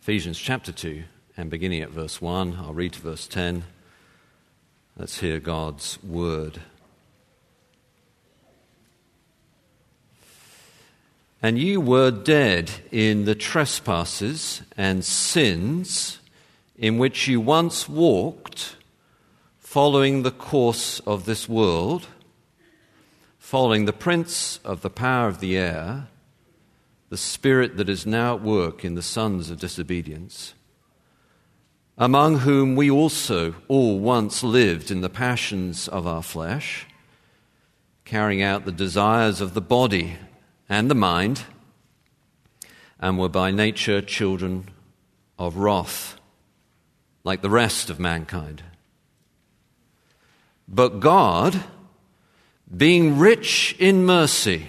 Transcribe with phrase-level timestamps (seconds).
[0.00, 1.02] Ephesians chapter 2
[1.36, 2.56] and beginning at verse 1.
[2.58, 3.64] I'll read to verse 10.
[4.96, 6.62] Let's hear God's word.
[11.42, 16.18] And you were dead in the trespasses and sins
[16.78, 18.76] in which you once walked,
[19.58, 22.06] following the course of this world,
[23.38, 26.08] following the prince of the power of the air,
[27.10, 30.54] the spirit that is now at work in the sons of disobedience,
[31.98, 36.86] among whom we also all once lived in the passions of our flesh,
[38.04, 40.16] carrying out the desires of the body
[40.68, 41.42] and the mind,
[43.00, 44.68] and were by nature children
[45.36, 46.16] of wrath,
[47.24, 48.62] like the rest of mankind.
[50.68, 51.64] But God,
[52.74, 54.68] being rich in mercy,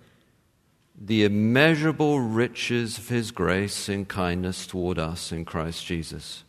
[1.03, 6.43] the immeasurable riches of his grace and kindness toward us in Christ Jesus.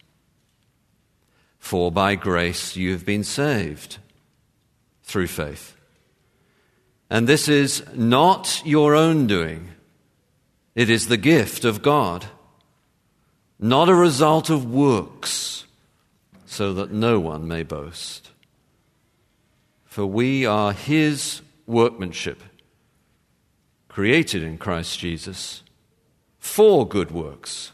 [1.59, 3.97] For by grace you have been saved
[5.05, 5.75] through faith.
[7.09, 9.69] And this is not your own doing,
[10.75, 12.27] it is the gift of God,
[13.59, 15.65] not a result of works,
[16.45, 18.31] so that no one may boast.
[19.85, 22.43] For we are His workmanship,
[23.93, 25.63] created in Christ Jesus
[26.39, 27.73] for good works,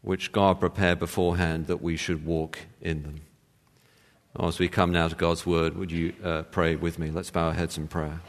[0.00, 3.20] which God prepared beforehand that we should walk in them.
[4.38, 7.10] As we come now to God's word, would you uh, pray with me?
[7.10, 8.20] Let's bow our heads in prayer.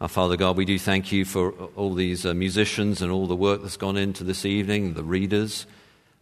[0.00, 3.36] Our Father God, we do thank you for all these uh, musicians and all the
[3.36, 5.66] work that's gone into this evening, the readers,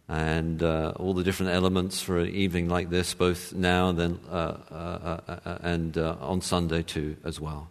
[0.09, 4.19] and uh, all the different elements for an evening like this, both now and then,
[4.29, 7.69] uh, uh, uh, and on Sunday too, as well.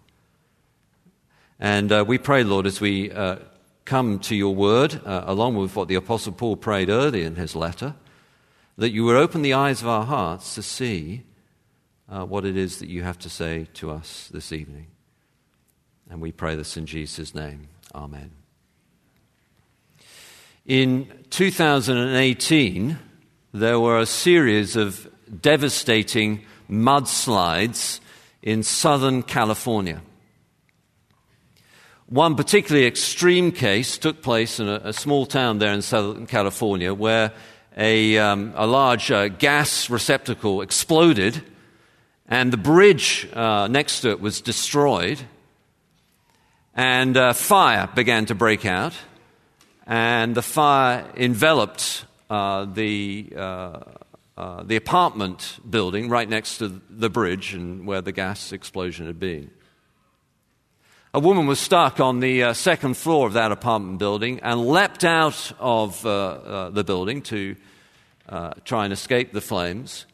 [1.62, 3.36] And uh, we pray, Lord, as we uh,
[3.84, 7.54] come to your word, uh, along with what the Apostle Paul prayed early in his
[7.54, 7.94] letter
[8.76, 11.22] that you would open the eyes of our hearts to see
[12.08, 14.88] uh, what it is that you have to say to us this evening.
[16.10, 17.68] And we pray this in Jesus' name.
[17.94, 18.32] Amen.
[20.66, 22.98] In 2018,
[23.54, 25.08] there were a series of
[25.40, 28.00] devastating mudslides
[28.42, 30.02] in Southern California.
[32.12, 36.92] One particularly extreme case took place in a, a small town there in Southern California
[36.92, 37.32] where
[37.74, 41.42] a, um, a large uh, gas receptacle exploded,
[42.28, 45.20] and the bridge uh, next to it was destroyed,
[46.74, 48.92] and uh, fire began to break out,
[49.86, 53.80] and the fire enveloped uh, the, uh,
[54.36, 59.18] uh, the apartment building right next to the bridge and where the gas explosion had
[59.18, 59.50] been.
[61.14, 65.04] A woman was stuck on the uh, second floor of that apartment building and leapt
[65.04, 67.54] out of uh, uh, the building to
[68.30, 70.06] uh, try and escape the flames.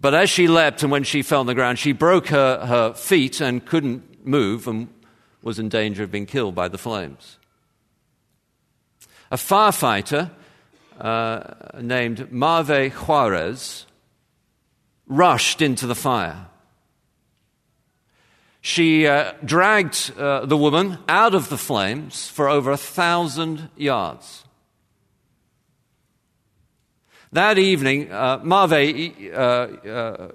[0.00, 2.94] But as she leapt and when she fell on the ground, she broke her, her
[2.94, 4.88] feet and couldn't move and
[5.42, 7.36] was in danger of being killed by the flames.
[9.30, 10.30] A firefighter
[10.98, 13.84] uh, named Marve Juarez
[15.06, 16.46] rushed into the fire.
[18.60, 24.44] She uh, dragged uh, the woman out of the flames for over a thousand yards.
[27.32, 30.30] That evening, uh, Marve uh, uh,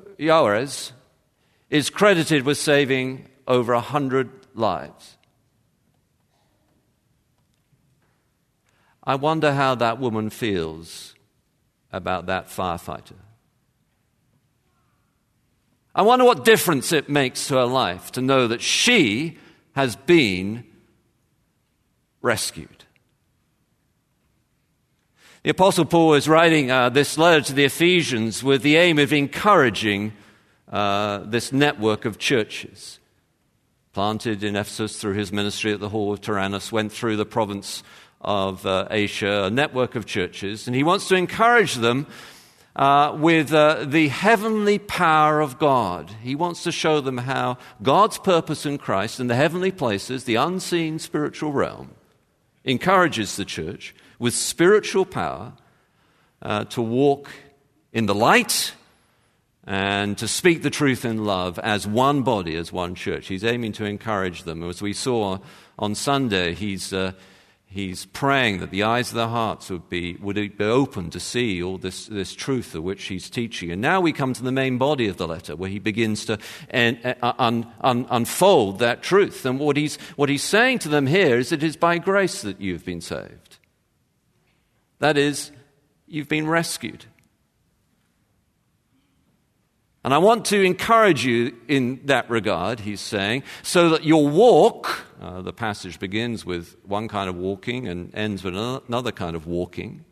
[1.70, 5.18] is credited with saving over a hundred lives.
[9.04, 11.14] I wonder how that woman feels
[11.92, 13.14] about that firefighter.
[15.98, 19.38] I wonder what difference it makes to her life to know that she
[19.76, 20.66] has been
[22.22, 22.84] rescued.
[25.44, 29.14] The Apostle Paul is writing uh, this letter to the Ephesians with the aim of
[29.14, 30.12] encouraging
[30.70, 33.00] uh, this network of churches.
[33.94, 37.84] Planted in Ephesus through his ministry at the Hall of Tyrannus, went through the province
[38.20, 42.08] of uh, Asia, a network of churches, and he wants to encourage them
[42.76, 46.12] uh, with uh, the heavenly power of God.
[46.22, 50.36] He wants to show them how God's purpose in Christ in the heavenly places, the
[50.36, 51.92] unseen spiritual realm,
[52.64, 55.54] encourages the church with spiritual power
[56.42, 57.30] uh, to walk
[57.94, 58.74] in the light
[59.66, 63.28] and to speak the truth in love as one body, as one church.
[63.28, 64.62] He's aiming to encourage them.
[64.64, 65.40] As we saw
[65.80, 67.14] on Sunday, he's, uh,
[67.68, 71.62] he's praying that the eyes of their hearts would be, would be open to see
[71.62, 73.72] all this, this truth of which he's teaching.
[73.72, 76.40] And now we come to the main body of the letter, where he begins to
[76.74, 79.46] un, uh, uh, un, un, unfold that truth.
[79.46, 82.62] And what he's, what he's saying to them here is it is by grace that
[82.62, 83.58] you've been saved.
[85.00, 85.52] That is,
[86.08, 87.06] you've been rescued.
[90.06, 95.04] And I want to encourage you in that regard, he's saying, so that your walk,
[95.20, 99.48] uh, the passage begins with one kind of walking and ends with another kind of
[99.48, 100.06] walking,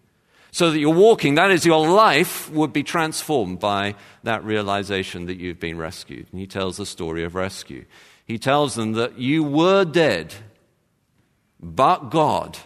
[0.52, 3.94] so that your walking, that is, your life, would be transformed by
[4.24, 6.26] that realization that you've been rescued.
[6.32, 7.86] And he tells the story of rescue.
[8.26, 10.34] He tells them that you were dead,
[11.60, 12.58] but God,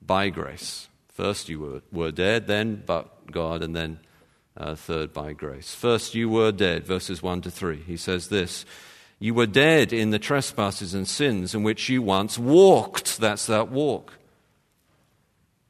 [0.00, 0.86] by grace.
[1.08, 3.98] First you were, were dead, then but God, and then
[4.56, 5.74] uh, third by grace.
[5.74, 7.76] First, you were dead, verses 1 to 3.
[7.86, 8.64] He says this
[9.18, 13.18] You were dead in the trespasses and sins in which you once walked.
[13.18, 14.14] That's that walk.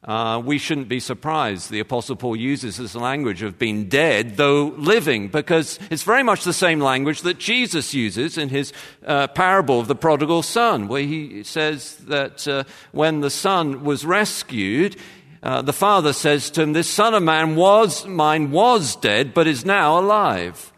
[0.06, 4.66] Uh, we shouldn't be surprised the Apostle Paul uses this language of being dead, though
[4.76, 8.72] living, because it's very much the same language that Jesus uses in his
[9.04, 12.62] uh, parable of the prodigal son, where he says that uh,
[12.92, 14.94] when the son was rescued,
[15.42, 19.46] uh, the father says to him, This son of man was, mine was dead, but
[19.46, 20.72] is now alive.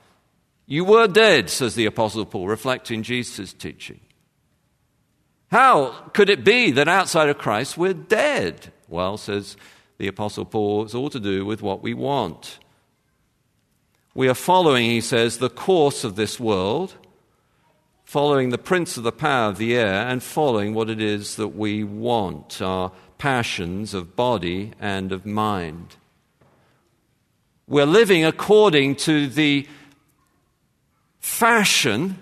[0.66, 4.00] You were dead, says the Apostle Paul, reflecting Jesus' teaching.
[5.50, 8.72] How could it be that outside of Christ we're dead?
[8.87, 9.56] Well, says
[9.96, 12.58] the Apostle Paul, it's all to do with what we want.
[14.14, 16.96] We are following, he says, the course of this world,
[18.04, 21.49] following the prince of the power of the air, and following what it is that
[21.49, 22.61] we want.
[22.61, 25.97] Our passions of body and of mind.
[27.67, 29.67] We're living according to the
[31.19, 32.19] fashion,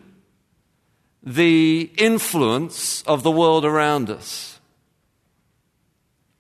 [1.22, 4.58] the influence of the world around us.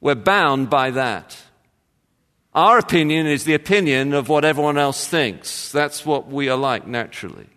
[0.00, 1.36] We're bound by that.
[2.54, 5.70] Our opinion is the opinion of what everyone else thinks.
[5.72, 7.48] That's what we are like naturally.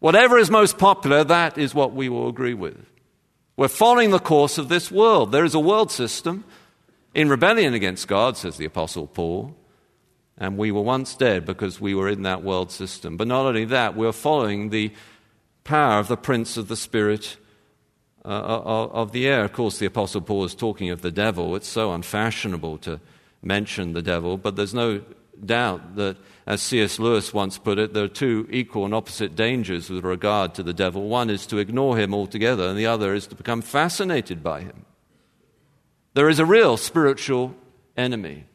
[0.00, 2.89] Whatever is most popular, that is what we will agree with.
[3.60, 5.32] We're following the course of this world.
[5.32, 6.44] There is a world system
[7.12, 9.54] in rebellion against God, says the Apostle Paul.
[10.38, 13.18] And we were once dead because we were in that world system.
[13.18, 14.94] But not only that, we're following the
[15.62, 17.36] power of the prince of the spirit
[18.24, 19.44] uh, of the air.
[19.44, 21.54] Of course, the Apostle Paul is talking of the devil.
[21.54, 22.98] It's so unfashionable to
[23.42, 25.02] mention the devil, but there's no
[25.46, 26.16] doubt that,
[26.46, 26.98] as C.S.
[26.98, 30.72] Lewis once put it, there are two equal and opposite dangers with regard to the
[30.72, 31.08] devil.
[31.08, 34.84] One is to ignore him altogether, and the other is to become fascinated by him.
[36.14, 37.54] There is a real spiritual
[37.96, 38.46] enemy.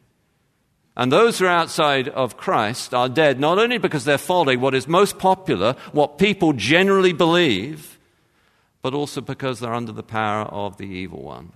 [0.97, 4.75] And those who are outside of Christ are dead not only because they're following what
[4.75, 7.99] is most popular, what people generally believe,
[8.81, 11.51] but also because they're under the power of the evil one.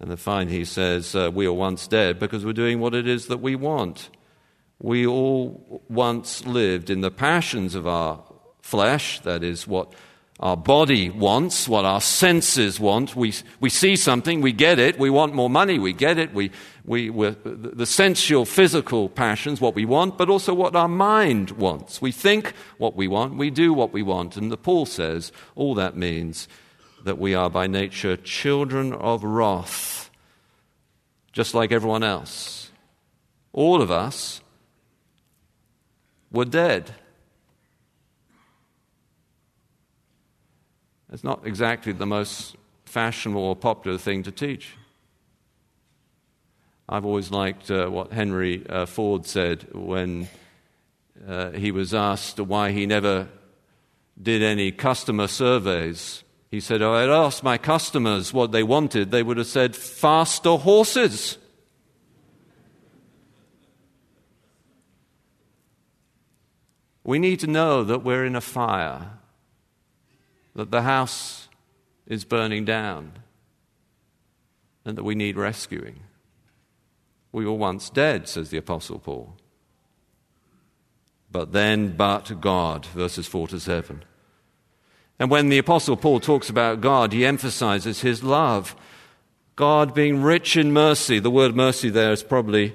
[0.00, 3.06] And then finally, he says, uh, We are once dead because we're doing what it
[3.06, 4.08] is that we want.
[4.78, 8.24] We all once lived in the passions of our
[8.62, 9.92] flesh, that is, what
[10.40, 13.14] our body wants, what our senses want.
[13.14, 14.98] We, we see something, we get it.
[14.98, 16.32] We want more money, we get it.
[16.32, 16.50] We,
[16.86, 22.00] we, the sensual, physical passions, what we want, but also what our mind wants.
[22.00, 24.38] We think what we want, we do what we want.
[24.38, 26.48] And the Paul says all that means
[27.04, 30.10] that we are by nature children of wrath,
[31.32, 32.70] just like everyone else.
[33.52, 34.40] All of us
[36.30, 36.94] were dead.
[41.12, 44.76] It's not exactly the most fashionable or popular thing to teach.
[46.88, 50.28] I've always liked uh, what Henry uh, Ford said when
[51.26, 53.28] uh, he was asked why he never
[54.20, 59.10] did any customer surveys he said, oh, I had asked my customers what they wanted,
[59.10, 61.38] they would have said faster horses.
[67.04, 69.18] We need to know that we're in a fire,
[70.54, 71.48] that the house
[72.06, 73.12] is burning down,
[74.84, 76.00] and that we need rescuing.
[77.32, 79.36] We were once dead, says the Apostle Paul.
[81.30, 84.04] But then, but God, verses 4 to 7.
[85.20, 88.74] And when the Apostle Paul talks about God, he emphasizes his love.
[89.54, 91.18] God being rich in mercy.
[91.18, 92.74] The word mercy there is probably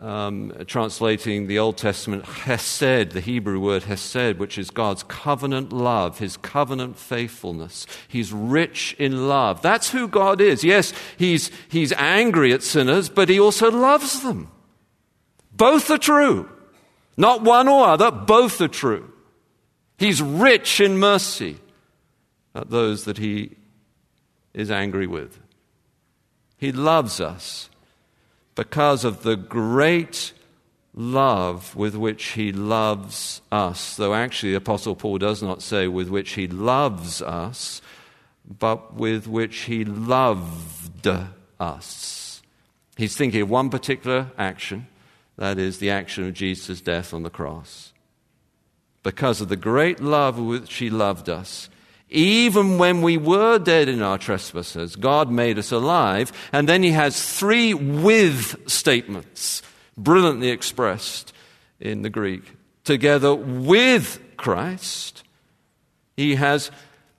[0.00, 6.20] um, translating the Old Testament, hesed, the Hebrew word hesed, which is God's covenant love,
[6.20, 7.86] his covenant faithfulness.
[8.08, 9.60] He's rich in love.
[9.60, 10.64] That's who God is.
[10.64, 14.50] Yes, he's, he's angry at sinners, but he also loves them.
[15.52, 16.48] Both are true.
[17.18, 19.12] Not one or other, both are true.
[19.98, 21.58] He's rich in mercy
[22.54, 23.56] Uh, those that he
[24.52, 25.40] is angry with.
[26.56, 27.68] He loves us
[28.54, 30.32] because of the great
[30.94, 33.96] love with which he loves us.
[33.96, 37.82] Though actually, the Apostle Paul does not say with which he loves us,
[38.46, 41.08] but with which he loved
[41.58, 42.42] us.
[42.96, 44.86] He's thinking of one particular action,
[45.36, 47.92] that is, the action of Jesus' death on the cross.
[49.02, 51.68] Because of the great love with which he loved us,
[52.14, 56.32] even when we were dead in our trespasses, God made us alive.
[56.52, 59.62] And then he has three with statements,
[59.96, 61.32] brilliantly expressed
[61.80, 62.44] in the Greek.
[62.84, 65.24] Together with Christ,
[66.16, 66.70] he has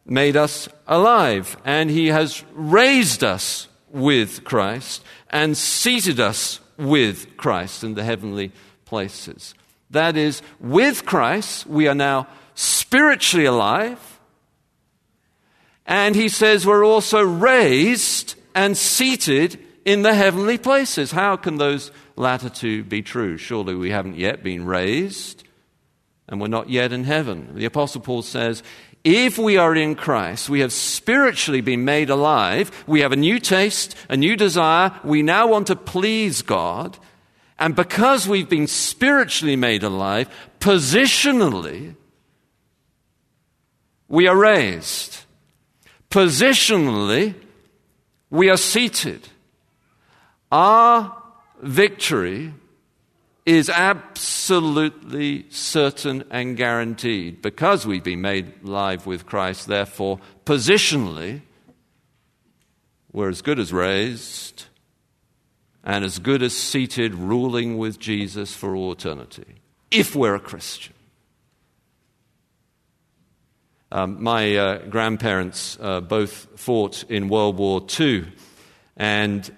[0.06, 7.84] made us alive, and he has raised us with Christ and seated us with Christ
[7.84, 8.54] in the heavenly
[8.86, 9.56] places.
[9.90, 14.14] That is, with Christ, we are now spiritually alive
[15.86, 21.12] and he says we're also raised and seated in the heavenly places.
[21.12, 23.38] How can those latter two be true?
[23.38, 25.44] Surely we haven't yet been raised
[26.27, 27.50] and we're not yet in heaven.
[27.54, 28.63] The Apostle Paul says,
[29.04, 33.39] if we are in Christ, we have spiritually been made alive, we have a new
[33.39, 36.98] taste, a new desire, we now want to please God,
[37.60, 40.27] and because we've been spiritually made alive,
[40.60, 41.96] positionally,
[44.08, 45.25] we are raised.
[46.15, 47.36] Positionally,
[48.29, 49.27] we are seated.
[50.50, 51.22] Our
[51.62, 52.53] victory
[53.45, 59.67] is absolutely certain and guaranteed because we've been made live with Christ.
[59.67, 61.41] Therefore, positionally,
[63.12, 64.67] we're as good as raised
[65.84, 69.55] and as good as seated, ruling with Jesus for all eternity,
[69.91, 70.95] if we're a Christian.
[73.92, 78.25] Um, my uh, grandparents uh, both fought in World War II,
[78.98, 79.56] and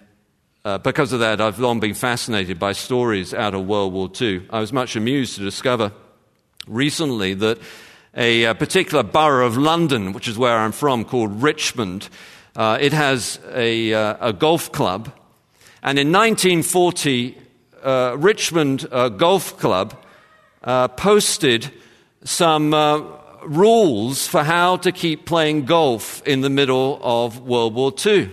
[0.65, 4.45] uh, because of that, I've long been fascinated by stories out of World War II.
[4.49, 5.93] I was much amused to discover
[6.67, 7.57] recently that
[8.17, 12.09] a, a particular borough of London, which is where I'm from, called Richmond,
[12.57, 15.09] uh, it has a, uh, a, golf club,
[15.81, 17.37] and in 1940,
[17.81, 19.95] uh, Richmond Golf Club
[20.97, 21.71] posted
[22.25, 22.73] some
[23.43, 28.31] rules for how to keep playing golf in the middle of World War II.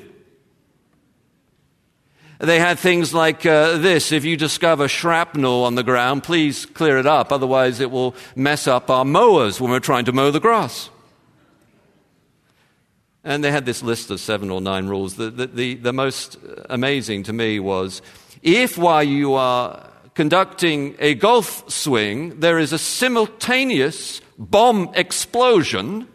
[2.38, 6.98] They had things like uh, this if you discover shrapnel on the ground, please clear
[6.98, 10.40] it up, otherwise, it will mess up our mowers when we're trying to mow the
[10.40, 10.90] grass.
[13.22, 15.14] And they had this list of seven or nine rules.
[15.14, 16.36] The, the, the, the most
[16.68, 18.02] amazing to me was
[18.42, 26.08] if while you are conducting a golf swing, there is a simultaneous bomb explosion,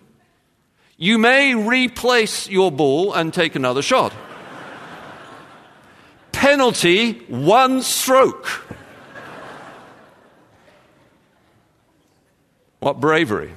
[0.98, 4.14] you may replace your ball and take another shot.
[6.32, 8.48] Penalty one stroke.
[12.80, 13.54] What bravery.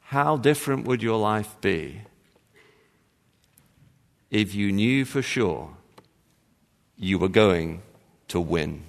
[0.00, 2.02] How different would your life be
[4.30, 5.76] if you knew for sure
[7.04, 7.82] you were going
[8.28, 8.82] to win?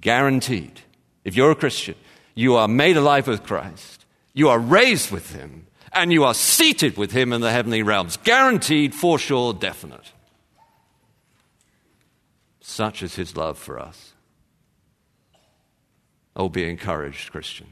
[0.00, 0.80] Guaranteed.
[1.24, 1.96] If you're a Christian,
[2.34, 6.96] you are made alive with Christ, you are raised with Him, and you are seated
[6.96, 8.16] with Him in the heavenly realms.
[8.18, 10.12] Guaranteed, for sure, definite.
[12.60, 14.12] Such is His love for us.
[16.36, 17.68] Oh, be encouraged, Christian.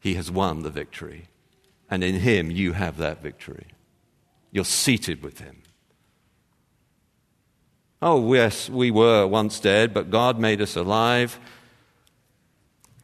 [0.00, 1.28] He has won the victory,
[1.90, 3.73] and in Him you have that victory.
[4.54, 5.62] You're seated with Him.
[8.00, 11.40] Oh, yes, we were once dead, but God made us alive.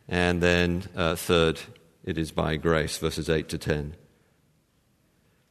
[0.08, 1.60] And then, uh, third,
[2.04, 3.96] it is by grace, verses 8 to 10.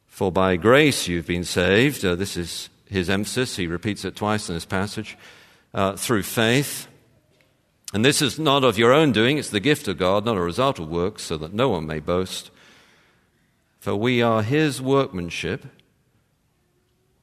[0.06, 2.02] For by grace you've been saved.
[2.02, 3.56] Uh, this is his emphasis.
[3.56, 5.18] He repeats it twice in this passage.
[5.74, 6.88] Uh, through faith.
[7.92, 10.40] And this is not of your own doing, it's the gift of God, not a
[10.40, 12.50] result of works, so that no one may boast.
[13.80, 15.66] For we are his workmanship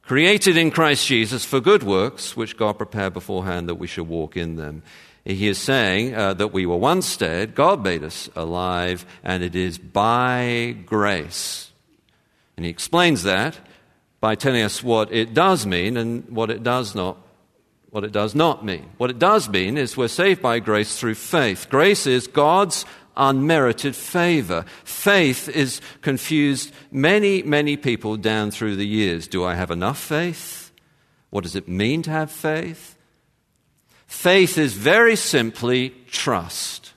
[0.08, 4.38] created in Christ Jesus for good works, which God prepared beforehand that we should walk
[4.38, 4.82] in them.
[5.22, 9.54] He is saying uh, that we were once dead, God made us alive, and it
[9.54, 11.70] is by grace
[12.56, 13.58] And he explains that
[14.18, 17.18] by telling us what it does mean and what it does not
[17.90, 18.88] what it does not mean.
[18.96, 21.68] What it does mean is we're saved by grace through faith.
[21.68, 22.84] Grace is God's
[23.18, 24.64] unmerited favor.
[24.84, 29.28] Faith is confused many, many people down through the years.
[29.28, 30.72] Do I have enough faith?
[31.30, 32.96] What does it mean to have faith?
[34.06, 36.92] Faith is very simply trust.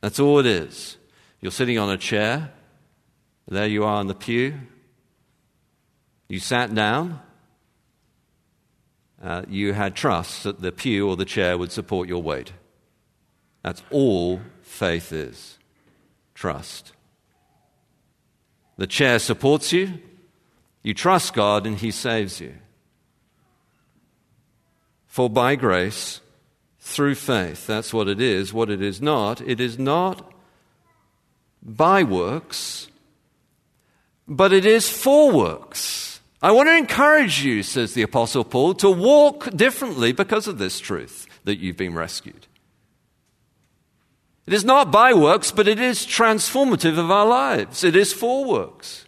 [0.00, 0.96] That's all it is.
[1.40, 2.52] You're sitting on a chair,
[3.48, 4.54] there you are in the pew.
[6.28, 7.20] You sat down.
[9.22, 12.52] Uh, you had trust that the pew or the chair would support your weight.
[13.62, 15.58] That's all faith is
[16.34, 16.92] trust.
[18.76, 20.00] The chair supports you.
[20.82, 22.54] You trust God and He saves you.
[25.06, 26.20] For by grace,
[26.80, 28.52] through faith, that's what it is.
[28.52, 30.32] What it is not, it is not
[31.62, 32.88] by works,
[34.26, 36.20] but it is for works.
[36.42, 40.80] I want to encourage you, says the Apostle Paul, to walk differently because of this
[40.80, 42.48] truth that you've been rescued.
[44.46, 47.84] It is not by works, but it is transformative of our lives.
[47.84, 49.06] It is for works.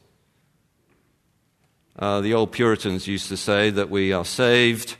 [1.99, 4.97] Uh, the old Puritans used to say that we are saved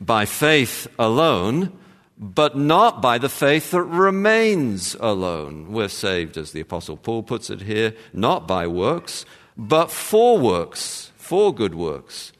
[0.00, 1.72] by faith alone,
[2.18, 5.72] but not by the faith that remains alone.
[5.72, 9.24] We're saved, as the Apostle Paul puts it here, not by works,
[9.56, 12.32] but for works for good works.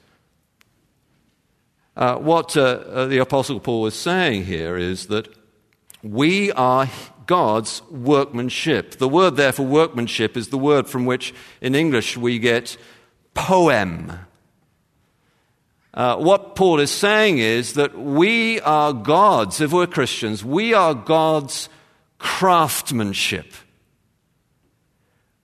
[1.96, 5.28] Uh, what uh, uh, the Apostle Paul is saying here is that
[6.02, 6.88] we are
[7.26, 8.92] God's workmanship.
[8.92, 12.76] The word there for workmanship is the word from which in English we get
[13.34, 14.12] poem.
[15.94, 20.94] Uh, what Paul is saying is that we are God's, if we're Christians, we are
[20.94, 21.68] God's
[22.18, 23.52] craftsmanship.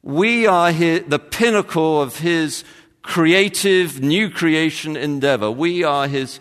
[0.03, 2.65] We are his, the pinnacle of his
[3.03, 5.51] creative, new creation endeavor.
[5.51, 6.41] We are his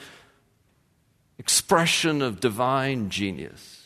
[1.38, 3.78] expression of divine genius.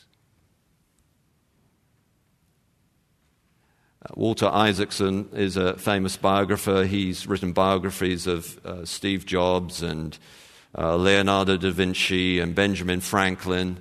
[4.00, 6.83] Uh, Walter Isaacson is a famous biographer.
[6.83, 10.17] He's written biographies of uh, Steve Jobs and
[10.77, 13.77] uh, Leonardo da Vinci and Benjamin Franklin.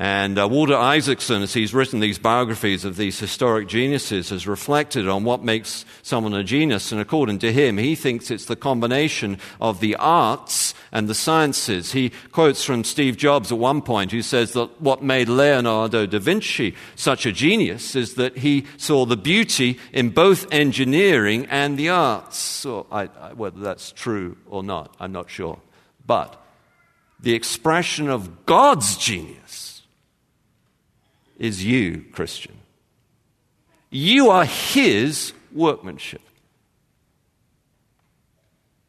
[0.00, 5.08] And uh, Walter Isaacson, as he's written these biographies of these historic geniuses, has reflected
[5.08, 6.92] on what makes someone a genius.
[6.92, 11.90] And according to him, he thinks it's the combination of the arts and the sciences.
[11.90, 16.20] He quotes from Steve Jobs at one point, who says that what made Leonardo da
[16.20, 21.88] Vinci such a genius is that he saw the beauty in both engineering and the
[21.88, 22.36] arts.
[22.36, 25.58] So I, I, whether that's true or not, I'm not sure.
[26.06, 26.40] But
[27.18, 29.67] the expression of God's genius
[31.38, 32.56] is you, Christian.
[33.90, 36.20] You are His workmanship.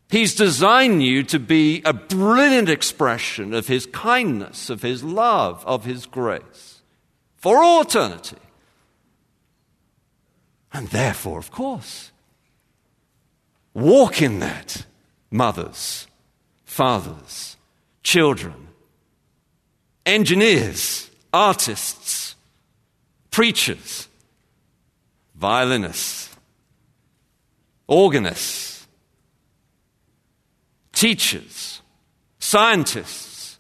[0.10, 5.86] He's designed you to be a brilliant expression of His kindness, of His love, of
[5.86, 6.80] His grace
[7.40, 8.38] for all eternity.
[10.72, 12.12] And therefore, of course,
[13.74, 14.86] walk in that,
[15.32, 16.08] mothers,
[16.66, 17.58] fathers,
[18.04, 18.68] children,
[20.06, 22.29] engineers, artists,
[23.40, 24.10] preachers,
[25.34, 26.36] violinists,
[27.88, 28.86] organists,
[30.92, 31.82] teachers,
[32.38, 33.58] scientists.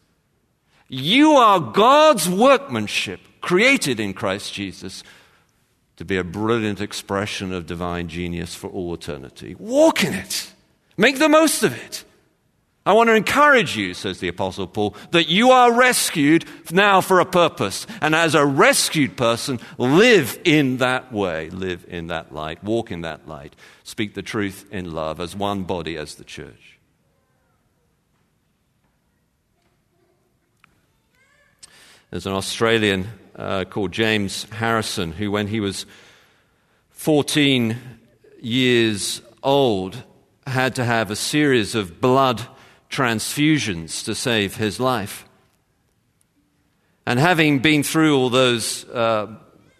[0.89, 5.02] You are God's workmanship created in Christ Jesus
[5.96, 9.56] to be a brilliant expression of divine genius for all eternity.
[9.58, 10.52] Walk in it.
[10.98, 12.04] Make the most of it.
[12.89, 17.19] I want to encourage you, says the Apostle Paul, that you are rescued now for
[17.19, 17.86] a purpose.
[18.02, 23.02] And as a rescued person, live in that way, live in that light, walk in
[23.02, 26.80] that light, speak the truth in love as one body, as the church.
[32.10, 35.86] There's an Australian uh, called James Harrison who, when he was
[36.89, 37.78] 14
[38.41, 40.02] years old,
[40.47, 42.47] had to have a series of blood
[42.89, 45.25] transfusions to save his life.
[47.06, 49.28] And having been through all those uh,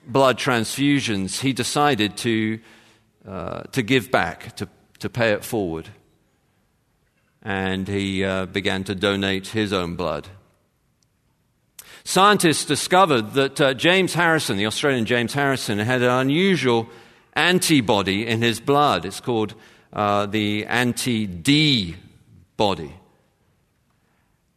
[0.08, 2.60] blood transfusions, he decided to,
[3.28, 4.67] uh, to give back, to,
[5.00, 5.89] to pay it forward.
[7.41, 10.28] And he uh, began to donate his own blood.
[12.04, 16.89] Scientists discovered that uh, James Harrison, the Australian James Harrison, had an unusual
[17.34, 19.06] antibody in his blood.
[19.06, 19.54] It's called
[19.93, 21.95] uh, the anti D
[22.58, 22.99] body.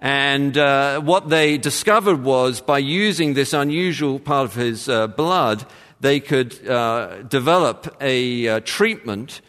[0.03, 5.65] And uh, what they discovered was by using this unusual part of his uh, blood,
[6.01, 9.41] they could uh, develop a uh, treatment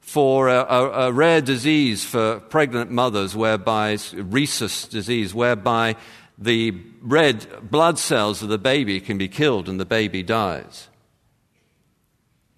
[0.00, 5.94] for a, a, a, rare disease for pregnant mothers, whereby rhesus disease, whereby
[6.36, 10.88] the red blood cells of the baby can be killed and the baby dies.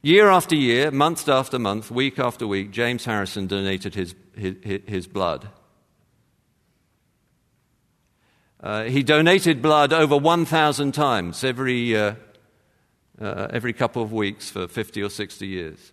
[0.00, 5.06] Year after year, month after month, week after week, James Harrison donated his, his, his
[5.06, 5.50] blood.
[8.62, 12.14] Uh, he donated blood over 1,000 times every, uh,
[13.20, 15.92] uh, every couple of weeks for 50 or 60 years.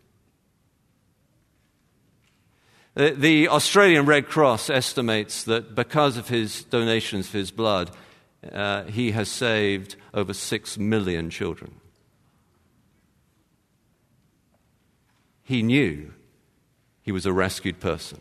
[2.95, 7.91] The Australian Red Cross estimates that because of his donations for his blood,
[8.51, 11.79] uh, he has saved over six million children.
[15.43, 16.13] He knew
[17.01, 18.19] he was a rescued person.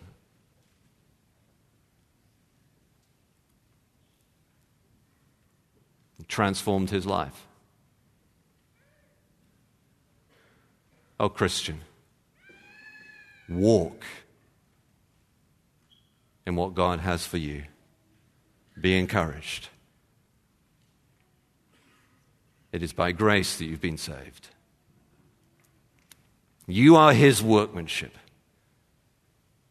[6.29, 7.47] Transformed his life.
[11.21, 11.81] Oh, Christian,
[13.49, 14.05] walk
[16.47, 17.65] in what God has for you.
[18.81, 19.69] Be encouraged.
[22.73, 24.49] It is by grace that you've been saved.
[26.67, 28.15] You are His workmanship,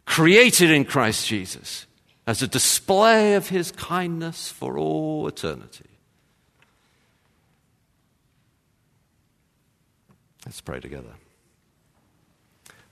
[0.05, 1.85] created in Christ Jesus
[2.25, 5.96] as a display of His kindness for all eternity.
[10.47, 11.09] Let's pray together.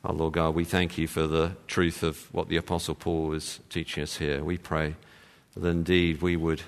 [0.04, 3.62] Our Lord God, we thank you for the truth of what the Apostle Paul is
[3.70, 4.44] teaching us here.
[4.44, 4.96] We pray
[5.56, 6.64] that indeed we would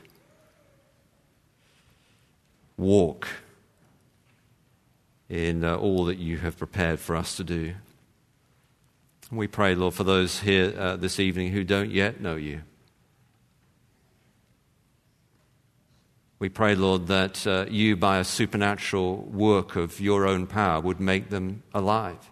[2.77, 3.27] walk
[5.27, 7.73] in uh, all that you have prepared for us to do.
[9.29, 12.61] We pray, Lord, for those here uh, this evening who don't yet know you.
[16.39, 20.99] We pray, Lord, that uh, you, by a supernatural work of your own power, would
[20.99, 22.31] make them alive.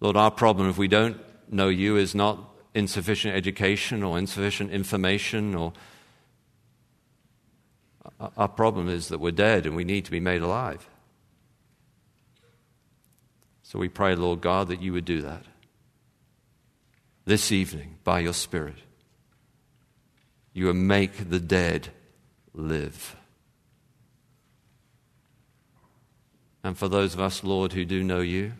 [0.00, 2.38] Lord, our problem if we don't know you is not
[2.74, 5.72] insufficient education or insufficient information or
[8.36, 10.88] our problem is that we're dead and we need to be made alive.
[13.62, 15.44] So we pray, Lord God, that you would do that
[17.24, 18.76] this evening by your Spirit.
[20.52, 21.88] You would make the dead
[22.54, 23.16] live.
[26.64, 28.52] And for those of us, Lord, who do know you,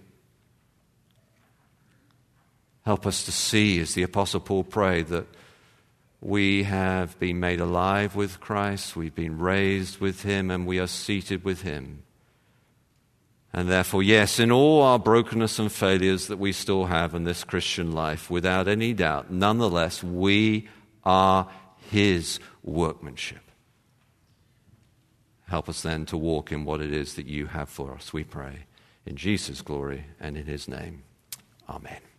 [2.85, 5.27] Help us to see, as the Apostle Paul prayed, that
[6.21, 10.89] we have been made alive with Christ, we've been raised with Him, and we are
[10.89, 12.03] seated with Him.
[13.53, 17.45] And therefore, yes, in all our brokenness and failures that we still have in this
[17.45, 20.69] Christian life, without any doubt, nonetheless, we
[21.05, 21.49] are
[21.91, 23.42] His workmanship.
[25.53, 28.25] Help us then to walk in what it is that you have for us, we
[28.25, 28.61] pray.
[29.05, 31.03] In Jesus' glory and in His name.
[31.69, 32.12] Amen.